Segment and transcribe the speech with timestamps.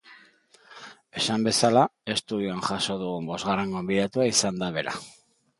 [1.19, 1.83] Esan bezala,
[2.15, 5.01] estudioan jaso dugun bosgarren gonbidatua izan da bera.